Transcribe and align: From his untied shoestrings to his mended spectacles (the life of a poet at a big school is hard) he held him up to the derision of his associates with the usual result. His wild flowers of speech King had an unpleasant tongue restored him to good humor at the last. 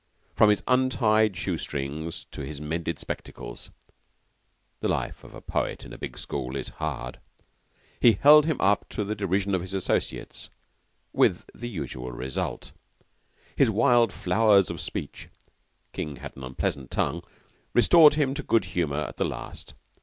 From 0.35 0.49
his 0.49 0.63
untied 0.67 1.37
shoestrings 1.37 2.25
to 2.31 2.43
his 2.43 2.59
mended 2.59 2.97
spectacles 2.97 3.69
(the 4.79 4.87
life 4.87 5.23
of 5.23 5.35
a 5.35 5.41
poet 5.41 5.85
at 5.85 5.93
a 5.93 5.97
big 5.99 6.17
school 6.17 6.55
is 6.55 6.69
hard) 6.69 7.19
he 7.99 8.13
held 8.13 8.47
him 8.47 8.57
up 8.59 8.89
to 8.89 9.03
the 9.03 9.13
derision 9.13 9.53
of 9.53 9.61
his 9.61 9.75
associates 9.75 10.49
with 11.13 11.45
the 11.53 11.69
usual 11.69 12.11
result. 12.11 12.71
His 13.55 13.69
wild 13.69 14.11
flowers 14.11 14.71
of 14.71 14.81
speech 14.81 15.29
King 15.93 16.15
had 16.15 16.35
an 16.35 16.43
unpleasant 16.43 16.89
tongue 16.89 17.21
restored 17.75 18.15
him 18.15 18.33
to 18.33 18.41
good 18.41 18.65
humor 18.73 19.01
at 19.01 19.17
the 19.17 19.25
last. 19.25 19.75